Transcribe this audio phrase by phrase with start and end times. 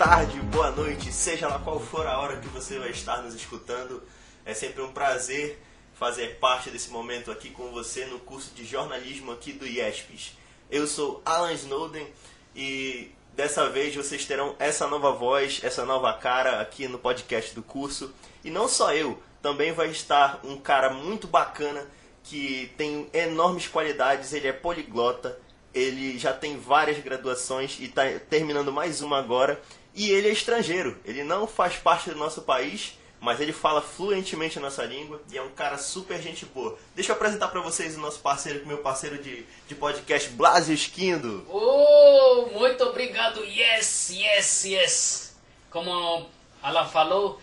[0.00, 4.02] tarde, boa noite, seja lá qual for a hora que você vai estar nos escutando.
[4.46, 5.60] É sempre um prazer
[5.92, 10.38] fazer parte desse momento aqui com você no curso de jornalismo aqui do IESPES.
[10.70, 12.08] Eu sou Alan Snowden
[12.56, 17.62] e dessa vez vocês terão essa nova voz, essa nova cara aqui no podcast do
[17.62, 18.10] curso.
[18.42, 21.86] E não só eu, também vai estar um cara muito bacana
[22.24, 25.38] que tem enormes qualidades, ele é poliglota,
[25.74, 29.60] ele já tem várias graduações e está terminando mais uma agora.
[29.94, 34.58] E ele é estrangeiro, ele não faz parte do nosso país, mas ele fala fluentemente
[34.58, 36.78] a nossa língua e é um cara super gente boa.
[36.94, 41.44] Deixa eu apresentar para vocês o nosso parceiro, meu parceiro de, de podcast, Blasio Esquindo.
[41.48, 45.36] Oh, muito obrigado, yes, yes, yes.
[45.70, 46.26] Como
[46.62, 47.40] ela falou,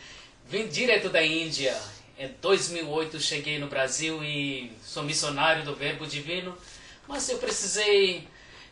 [0.47, 1.77] vim direto da Índia.
[2.17, 6.57] Em 2008 cheguei no Brasil e sou missionário do Verbo Divino
[7.07, 8.27] mas eu precisei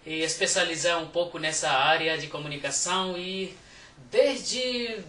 [0.05, 3.55] eh, especializar um pouco nessa área de comunicação e
[4.11, 4.99] desde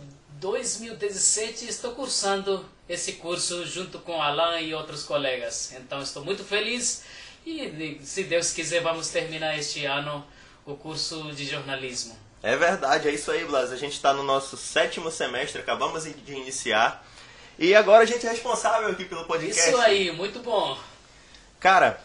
[0.40, 5.72] 2017 estou cursando esse curso junto com Alan e outros colegas.
[5.72, 7.04] Então estou muito feliz
[7.44, 10.24] e se Deus quiser vamos terminar este ano
[10.64, 12.16] o curso de jornalismo.
[12.42, 13.72] É verdade, é isso aí, Blas.
[13.72, 17.04] A gente está no nosso sétimo semestre, acabamos de iniciar.
[17.58, 19.68] E agora a gente é responsável aqui pelo podcast.
[19.68, 20.78] Isso aí, muito bom.
[21.58, 22.00] Cara,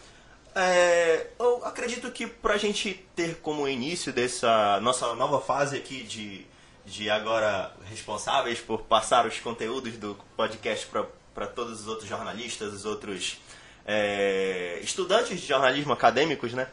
[0.54, 6.02] é, eu acredito que para a gente ter como início dessa nossa nova fase aqui
[6.02, 6.46] de,
[6.84, 10.86] de agora responsáveis por passar os conteúdos do podcast
[11.34, 13.38] para todos os outros jornalistas, os outros
[13.86, 16.66] é, estudantes de jornalismo acadêmicos, né?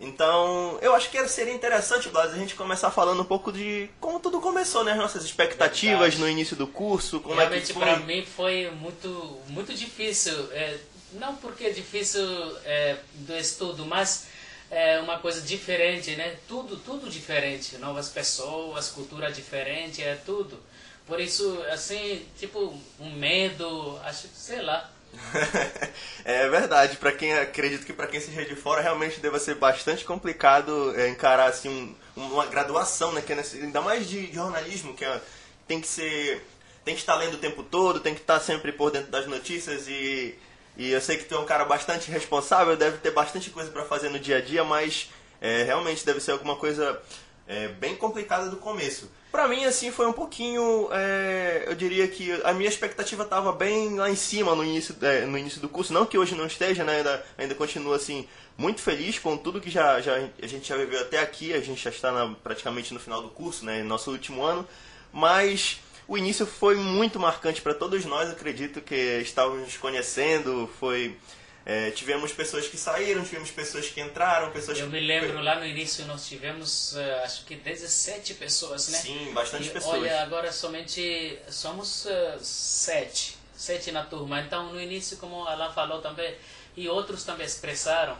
[0.00, 4.18] Então, eu acho que seria interessante, Blas, a gente começar falando um pouco de como
[4.18, 4.92] tudo começou, né?
[4.92, 6.18] As nossas expectativas Verdade.
[6.20, 7.82] no início do curso, como Realmente, é que foi.
[7.82, 10.32] para mim foi muito, muito difícil.
[10.52, 10.78] É,
[11.12, 12.22] não porque é difícil
[12.64, 14.26] é, do estudo, mas
[14.70, 16.36] é uma coisa diferente, né?
[16.46, 20.58] Tudo, tudo diferente, novas pessoas, cultura diferente, é tudo.
[21.06, 24.88] Por isso, assim, tipo, um medo, acho sei lá.
[26.24, 30.04] é verdade, para quem acredito que para quem seja de fora realmente deve ser bastante
[30.04, 35.04] complicado é, encarar assim um, uma graduação, né, que é, ainda mais de jornalismo, que
[35.04, 35.20] é,
[35.66, 36.46] tem que ser
[36.84, 39.88] tem que estar lendo o tempo todo, tem que estar sempre por dentro das notícias
[39.88, 40.38] e
[40.76, 43.84] e eu sei que tu é um cara bastante responsável, deve ter bastante coisa para
[43.84, 45.10] fazer no dia a dia, mas
[45.40, 47.00] é, realmente deve ser alguma coisa
[47.46, 49.10] é, bem complicada do começo.
[49.32, 50.88] Para mim, assim, foi um pouquinho.
[50.92, 55.24] É, eu diria que a minha expectativa estava bem lá em cima no início, é,
[55.24, 55.92] no início do curso.
[55.92, 56.96] Não que hoje não esteja, né?
[56.96, 58.28] Ainda, ainda continuo assim,
[58.58, 61.52] muito feliz com tudo que já, já, a gente já viveu até aqui.
[61.52, 63.84] A gente já está na, praticamente no final do curso, né?
[63.84, 64.66] Nosso último ano.
[65.12, 65.78] Mas
[66.10, 71.16] o início foi muito marcante para todos nós, acredito que estávamos nos conhecendo, foi
[71.64, 74.92] é, tivemos pessoas que saíram, tivemos pessoas que entraram, pessoas Eu que...
[74.92, 78.98] me lembro lá no início nós tivemos uh, acho que 17 pessoas, né?
[78.98, 79.98] Sim, bastante e, pessoas.
[79.98, 82.10] Olha, agora somente somos uh,
[82.40, 84.40] sete, sete na turma.
[84.40, 86.34] Então no início, como ela falou também,
[86.76, 88.16] e outros também expressaram,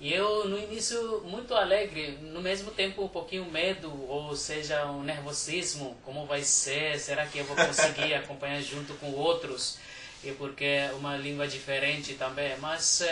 [0.00, 5.02] e eu, no início, muito alegre, no mesmo tempo um pouquinho medo, ou seja, um
[5.02, 9.76] nervosismo, como vai ser, será que eu vou conseguir acompanhar junto com outros,
[10.22, 13.02] e porque é uma língua diferente também, mas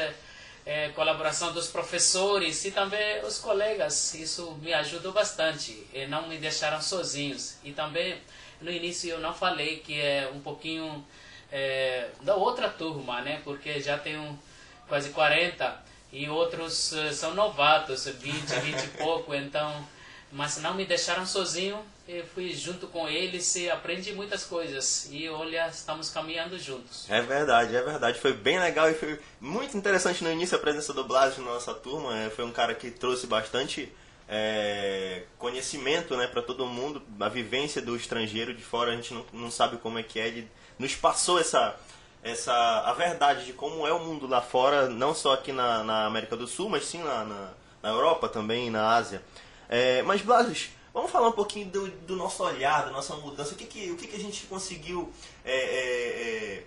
[0.65, 6.39] é, colaboração dos professores e também os colegas, isso me ajudou bastante, e não me
[6.39, 8.17] deixaram sozinhos, e também
[8.61, 11.05] no início eu não falei que é um pouquinho
[11.51, 14.39] é, da outra turma, né, porque já tenho
[14.87, 19.87] quase 40 e outros uh, são novatos, 20, 20 e pouco, então,
[20.33, 21.79] mas não me deixaram sozinho,
[22.09, 25.09] eu fui junto com eles e aprendi muitas coisas.
[25.11, 27.05] E olha, estamos caminhando juntos.
[27.11, 28.19] É verdade, é verdade.
[28.19, 31.75] Foi bem legal e foi muito interessante no início a presença do Blas na nossa
[31.75, 32.17] turma.
[32.19, 33.93] É, foi um cara que trouxe bastante
[34.27, 39.27] é, conhecimento né, para todo mundo, a vivência do estrangeiro de fora, a gente não,
[39.33, 40.29] não sabe como é que é.
[40.29, 40.49] Ele
[40.79, 41.77] nos passou essa,
[42.27, 46.07] essa a verdade de como é o mundo lá fora, não só aqui na, na
[46.07, 47.51] América do Sul, mas sim na, na,
[47.83, 49.23] na Europa também, na Ásia.
[49.69, 53.55] É, mas, Blasis, vamos falar um pouquinho do, do, nosso olhar, da nossa mudança.
[53.55, 55.13] O que, que, o que, que a gente conseguiu
[55.45, 56.65] é, é, é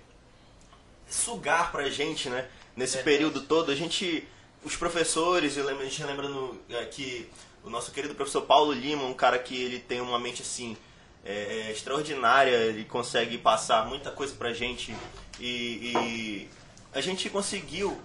[1.10, 2.48] sugar pra gente, né?
[2.76, 3.72] Nesse período todo.
[3.72, 4.26] A gente,
[4.64, 7.30] os professores, eu lembro, a gente lembra no, é, que
[7.64, 10.78] o nosso querido professor Paulo Lima, um cara que ele tem uma mente assim
[11.26, 14.96] é, é, extraordinária, ele consegue passar muita coisa pra gente
[15.40, 16.50] e, e
[16.94, 18.00] a gente conseguiu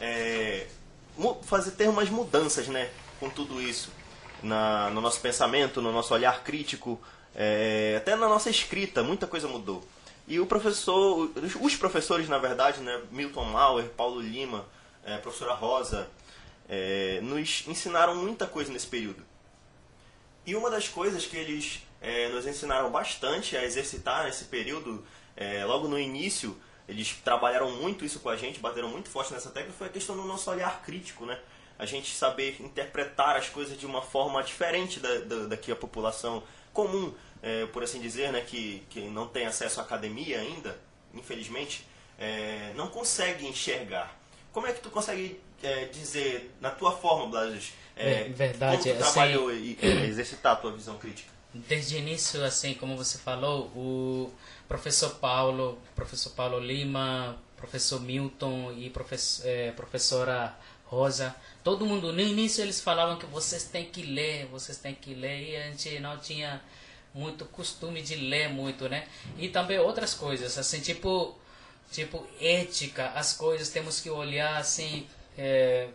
[0.00, 0.66] é,
[1.42, 3.90] fazer ter umas mudanças né, com tudo isso
[4.42, 7.00] na, no nosso pensamento, no nosso olhar crítico,
[7.34, 9.86] é, até na nossa escrita, muita coisa mudou.
[10.26, 11.30] E o professor,
[11.60, 14.66] os professores, na verdade, né, Milton Mauer, Paulo Lima,
[15.04, 16.08] é, professora Rosa,
[16.68, 19.24] é, nos ensinaram muita coisa nesse período.
[20.44, 25.04] E uma das coisas que eles é, nos ensinaram bastante a exercitar nesse período,
[25.36, 26.56] é, logo no início,
[26.88, 30.16] eles trabalharam muito isso com a gente, bateram muito forte nessa técnica, foi a questão
[30.16, 31.38] do nosso olhar crítico, né?
[31.78, 35.76] A gente saber interpretar as coisas de uma forma diferente da, da, da que a
[35.76, 36.42] população
[36.72, 37.12] comum,
[37.42, 40.78] é, por assim dizer, né, que, que não tem acesso à academia ainda,
[41.14, 41.86] infelizmente,
[42.18, 44.16] é, não consegue enxergar.
[44.52, 48.90] Como é que tu consegue é, dizer, na tua forma, Blas, é, verdade, como tu
[48.90, 51.37] assim, trabalhou e é, exercitar a tua visão crítica?
[51.66, 54.32] Desde o início, assim como você falou, o
[54.68, 62.20] professor Paulo, professor Paulo Lima, professor Milton e professor, é, professora Rosa, todo mundo, no
[62.20, 65.98] início eles falavam que vocês têm que ler, vocês têm que ler, e a gente
[66.00, 66.62] não tinha
[67.12, 69.06] muito costume de ler muito, né?
[69.36, 71.36] E também outras coisas, assim, tipo,
[71.90, 75.06] tipo ética, as coisas temos que olhar assim,
[75.36, 75.88] é,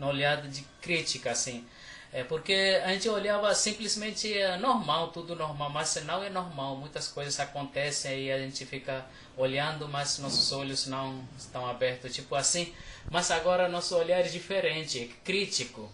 [0.00, 1.66] olhada de crítica, assim.
[2.12, 6.76] É porque a gente olhava simplesmente é normal, tudo normal, mas não é normal.
[6.76, 12.34] Muitas coisas acontecem e a gente fica olhando, mas nossos olhos não estão abertos, tipo
[12.34, 12.74] assim.
[13.08, 15.88] Mas agora nosso olhar é diferente, é crítico.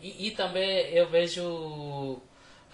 [0.00, 2.20] E, e também eu vejo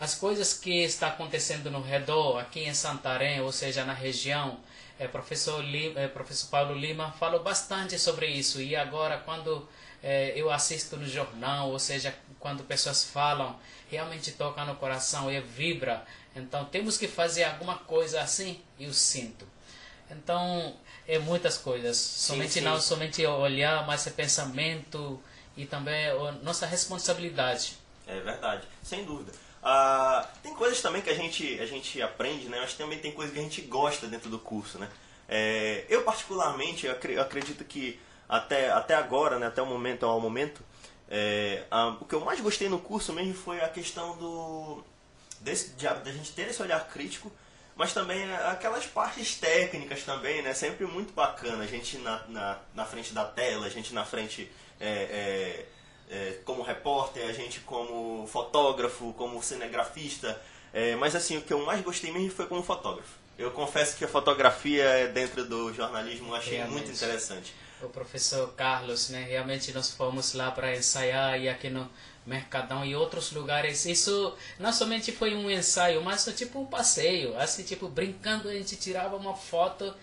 [0.01, 4.61] as coisas que está acontecendo no redor, aqui em Santarém, ou seja, na região.
[4.99, 8.61] É, professor, Lima, é, professor Paulo Lima falou bastante sobre isso.
[8.63, 9.69] E agora, quando
[10.03, 13.59] é, eu assisto no jornal, ou seja, quando pessoas falam,
[13.91, 16.05] realmente toca no coração e vibra.
[16.37, 19.47] Então temos que fazer alguma coisa assim e eu sinto.
[20.11, 21.97] Então é muitas coisas.
[21.97, 25.21] Somente sim, não somente olhar, mas é pensamento
[25.57, 27.77] e também a nossa responsabilidade.
[28.07, 29.33] É verdade, sem dúvida.
[29.63, 32.59] Ah, tem coisas também que a gente, a gente aprende, né?
[32.61, 34.79] mas também tem coisas que a gente gosta dentro do curso.
[34.79, 34.89] Né?
[35.29, 40.63] É, eu particularmente eu acredito que até, até agora, né, até o momento, ao momento,
[41.09, 44.85] é, a, o que eu mais gostei no curso mesmo foi a questão do
[45.41, 47.33] desse, de, de a gente ter esse olhar crítico,
[47.75, 50.53] mas também aquelas partes técnicas também, né?
[50.53, 51.63] Sempre muito bacana.
[51.63, 54.51] A gente na, na, na frente da tela, a gente na frente
[54.81, 55.67] é,
[56.11, 60.41] é, é, como repórter, a gente como fotógrafo, como cinegrafista.
[60.73, 63.17] É, mas assim, o que eu mais gostei mesmo foi como fotógrafo.
[63.39, 66.75] Eu confesso que a fotografia dentro do jornalismo eu achei Realmente.
[66.75, 67.55] muito interessante
[67.87, 69.25] o professor Carlos, né?
[69.29, 71.89] Realmente nós fomos lá para ensaiar e aqui no
[72.27, 73.87] Mercadão e outros lugares.
[73.87, 78.77] Isso não somente foi um ensaio, mas tipo um passeio, assim tipo brincando a gente
[78.77, 79.95] tirava uma foto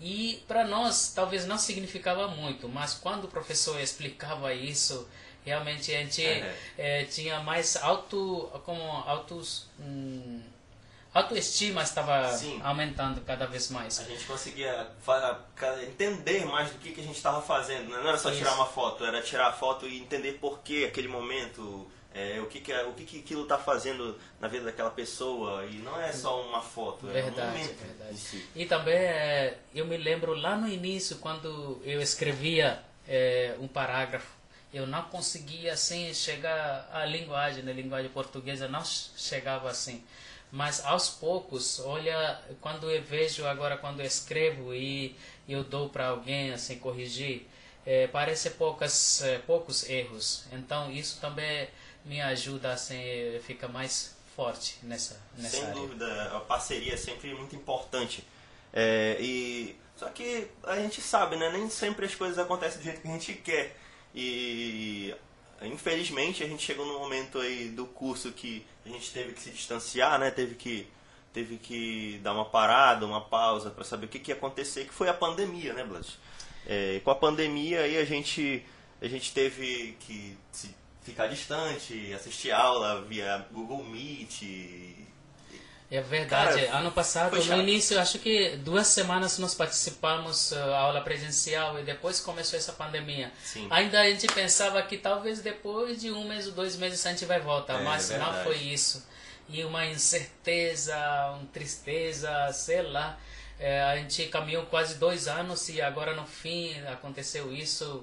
[0.00, 5.08] e para nós talvez não significava muito, mas quando o professor explicava isso,
[5.44, 6.24] realmente a gente
[6.76, 10.40] é, tinha mais alto como altos hum,
[11.12, 12.60] autoestima estava Sim.
[12.62, 14.00] aumentando cada vez mais.
[14.00, 14.88] A gente conseguia
[15.82, 17.90] entender mais do que, que a gente estava fazendo.
[17.90, 17.98] Né?
[17.98, 18.38] Não era só Isso.
[18.38, 22.46] tirar uma foto, era tirar a foto e entender por que aquele momento, é, o,
[22.46, 25.66] que, que, é, o que, que aquilo está fazendo na vida daquela pessoa.
[25.66, 27.78] E não é só uma foto, é verdade, um momento.
[27.78, 28.16] Verdade.
[28.16, 28.46] Si.
[28.56, 34.42] E também é, eu me lembro lá no início, quando eu escrevia é, um parágrafo,
[34.72, 40.02] eu não conseguia assim chegar à linguagem, na linguagem portuguesa não chegava assim.
[40.52, 45.16] Mas aos poucos, olha, quando eu vejo agora, quando eu escrevo e
[45.48, 47.48] eu dou para alguém assim corrigir,
[47.86, 50.44] é, parece poucas, é, poucos erros.
[50.52, 51.68] Então isso também
[52.04, 53.00] me ajuda assim,
[53.46, 55.74] fica mais forte nessa, nessa Sem área.
[55.74, 58.22] dúvida, a parceria é sempre muito importante.
[58.74, 61.50] É, e só que a gente sabe, né?
[61.50, 63.74] Nem sempre as coisas acontecem do jeito que a gente quer.
[64.14, 65.14] E
[65.66, 69.50] Infelizmente, a gente chegou num momento aí do curso que a gente teve que se
[69.50, 70.30] distanciar, né?
[70.30, 70.86] Teve que,
[71.32, 74.94] teve que dar uma parada, uma pausa para saber o que, que ia acontecer, que
[74.94, 76.18] foi a pandemia, né, Blas?
[76.66, 78.64] É, com a pandemia aí a gente,
[79.00, 80.36] a gente teve que
[81.02, 84.42] ficar distante, assistir aula via Google Meet,
[85.96, 86.64] é verdade.
[86.64, 91.82] Cara, ano passado, no início, acho que duas semanas nós participamos uh, aula presencial e
[91.82, 93.30] depois começou essa pandemia.
[93.44, 93.66] Sim.
[93.70, 97.26] Ainda a gente pensava que talvez depois de um mês ou dois meses a gente
[97.26, 98.30] vai voltar, é, mas verdade.
[98.30, 99.06] não foi isso.
[99.50, 100.96] E uma incerteza,
[101.34, 103.18] uma tristeza, sei lá.
[103.60, 108.02] É, a gente caminhou quase dois anos e agora no fim aconteceu isso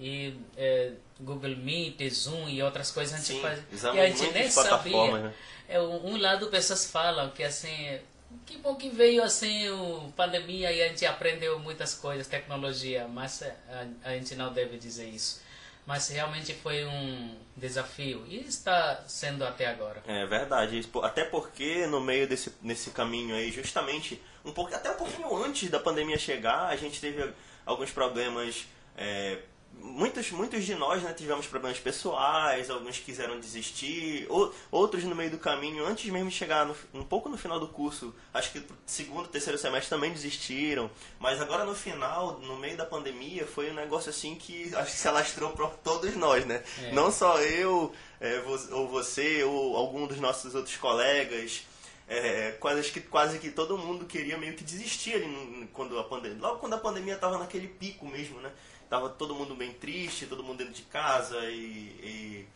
[0.00, 3.94] e é, Google Meet, Zoom e outras coisas a gente Sim, faz.
[3.94, 5.18] E a gente nem sabia.
[5.18, 5.34] Né?
[5.68, 7.98] É, um lado pessoas falam que assim,
[8.46, 13.42] que bom que veio assim o pandemia e a gente aprendeu muitas coisas, tecnologia, mas
[13.42, 15.42] é, a, a gente não deve dizer isso.
[15.86, 20.02] Mas realmente foi um desafio e está sendo até agora.
[20.06, 24.96] É verdade, até porque no meio desse nesse caminho aí, justamente um pouco até um
[24.96, 27.32] pouquinho antes da pandemia chegar, a gente teve
[27.66, 28.66] alguns problemas
[28.96, 29.38] é,
[29.72, 35.30] muitos, muitos de nós né, tivemos problemas pessoais, alguns quiseram desistir, ou, outros no meio
[35.30, 38.62] do caminho, antes mesmo de chegar no, um pouco no final do curso, acho que
[38.86, 43.74] segundo, terceiro semestre também desistiram, mas agora no final, no meio da pandemia, foi um
[43.74, 46.62] negócio assim que acho que se alastrou para todos nós, né?
[46.82, 46.92] É.
[46.92, 51.62] Não só eu, é, ou você, ou algum dos nossos outros colegas,
[52.08, 56.02] é, quase, que, quase que todo mundo queria meio que desistir ali no, quando a
[56.02, 58.50] pandemia, logo quando a pandemia estava naquele pico mesmo, né?
[58.90, 61.56] Tava todo mundo bem triste, todo mundo dentro de casa e,
[62.02, 62.48] e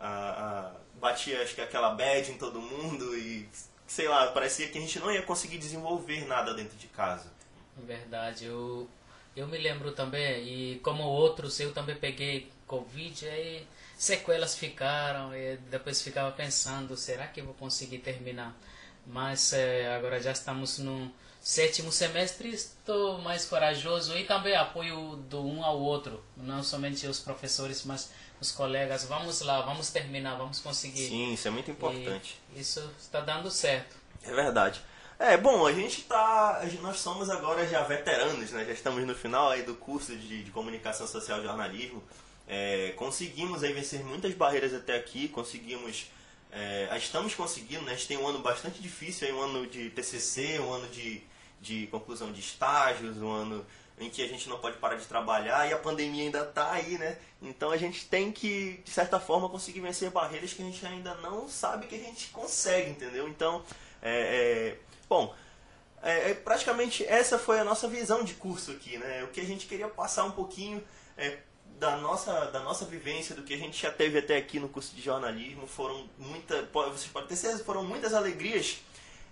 [0.00, 3.46] a, a, batia acho que aquela bad em todo mundo e
[3.86, 7.30] sei lá, parecia que a gente não ia conseguir desenvolver nada dentro de casa.
[7.76, 8.88] Verdade, eu,
[9.36, 15.58] eu me lembro também, e como outros, eu também peguei Covid, aí sequelas ficaram, e
[15.70, 18.56] depois ficava pensando, será que eu vou conseguir terminar?
[19.06, 21.12] Mas é, agora já estamos no
[21.44, 27.20] sétimo semestre estou mais corajoso e também apoio do um ao outro, não somente os
[27.20, 28.10] professores, mas
[28.40, 29.04] os colegas.
[29.04, 31.06] Vamos lá, vamos terminar, vamos conseguir.
[31.06, 32.40] Sim, isso é muito importante.
[32.56, 33.94] E isso está dando certo.
[34.22, 34.80] É verdade.
[35.18, 36.66] É, bom, a gente tá.
[36.80, 38.64] Nós somos agora já veteranos, né?
[38.64, 42.02] Já estamos no final aí do curso de, de comunicação social e jornalismo.
[42.48, 46.06] É, conseguimos aí vencer muitas barreiras até aqui, conseguimos.
[46.50, 47.92] É, estamos conseguindo, né?
[47.92, 51.22] A gente tem um ano bastante difícil, aí, um ano de TCC, um ano de,
[51.64, 53.66] de conclusão de estágios, um ano
[53.98, 56.98] em que a gente não pode parar de trabalhar e a pandemia ainda está aí,
[56.98, 57.16] né?
[57.40, 61.14] Então a gente tem que, de certa forma, conseguir vencer barreiras que a gente ainda
[61.16, 63.28] não sabe que a gente consegue, entendeu?
[63.28, 63.62] Então,
[64.02, 64.78] é, é,
[65.08, 65.34] bom,
[66.02, 69.22] é, é praticamente essa foi a nossa visão de curso aqui, né?
[69.24, 70.82] O que a gente queria passar um pouquinho
[71.16, 71.38] é,
[71.78, 74.94] da nossa, da nossa vivência, do que a gente já teve até aqui no curso
[74.94, 78.80] de jornalismo, foram muita, vocês podem ter certeza, foram muitas alegrias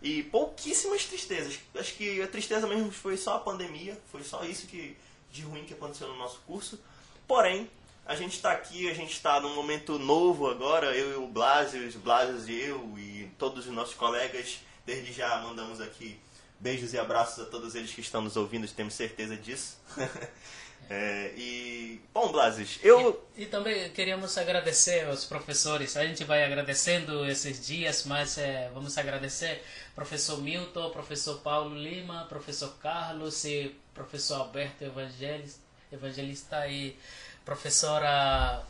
[0.03, 1.59] e pouquíssimas tristezas.
[1.75, 4.97] Acho que a tristeza mesmo foi só a pandemia, foi só isso que
[5.31, 6.79] de ruim que aconteceu no nosso curso.
[7.27, 7.71] Porém,
[8.05, 11.87] a gente está aqui, a gente está num momento novo agora, eu e o Blasio,
[11.87, 14.61] os Blasios e eu e todos os nossos colegas.
[14.85, 16.19] Desde já mandamos aqui
[16.59, 19.79] beijos e abraços a todos eles que estão nos ouvindo, temos certeza disso.
[20.95, 23.27] É, e, bom, Blasis, eu.
[23.35, 25.97] E, e, também queríamos agradecer aos professores.
[25.97, 32.27] A gente vai agradecendo esses dias, mas é, vamos agradecer professor Milton, professor Paulo Lima,
[32.29, 36.95] professor Carlos e professor Alberto Evangelista, Evangelista e
[37.43, 38.63] professora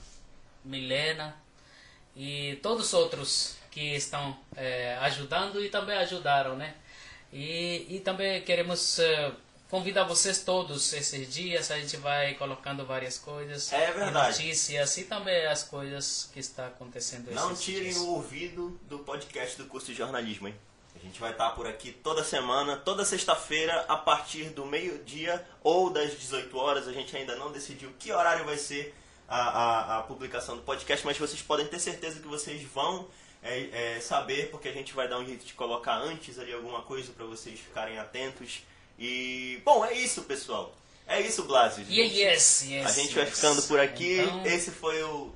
[0.64, 1.34] Milena
[2.14, 6.76] e todos os outros que estão é, ajudando e também ajudaram, né?
[7.32, 9.32] E, e também queremos é,
[9.72, 14.36] convidar vocês todos esses dias, a gente vai colocando várias coisas, é verdade.
[14.36, 17.30] notícias e também as coisas que está acontecendo.
[17.30, 17.96] Não tirem dias.
[17.96, 20.54] o ouvido do podcast do curso de jornalismo, hein?
[20.94, 25.88] A gente vai estar por aqui toda semana, toda sexta-feira, a partir do meio-dia ou
[25.88, 26.86] das 18 horas.
[26.86, 28.94] A gente ainda não decidiu que horário vai ser
[29.26, 33.08] a, a, a publicação do podcast, mas vocês podem ter certeza que vocês vão
[33.42, 36.82] é, é, saber, porque a gente vai dar um jeito de colocar antes ali alguma
[36.82, 38.60] coisa para vocês ficarem atentos.
[39.02, 40.72] E, bom, é isso, pessoal.
[41.08, 41.84] É isso, Blasio.
[41.90, 43.14] Yes, yes, a gente yes.
[43.14, 44.20] vai ficando por aqui.
[44.20, 44.46] Então...
[44.46, 45.32] Esse foi o,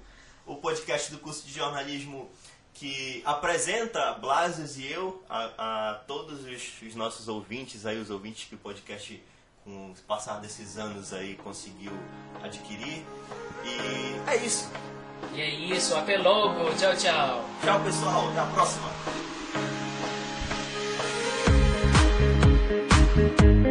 [0.46, 2.30] o podcast do curso de jornalismo
[2.74, 8.46] que apresenta Blasius e eu a, a todos os, os, nossos ouvintes, aí os ouvintes
[8.48, 9.20] que o podcast
[9.64, 11.92] com o passar desses anos aí conseguiu
[12.44, 13.04] adquirir.
[13.64, 14.70] E é isso.
[15.34, 16.72] E é isso, até logo.
[16.76, 17.44] Tchau, tchau.
[17.64, 18.28] Tchau, pessoal.
[18.30, 19.35] Até a próxima.
[23.16, 23.65] Thank you.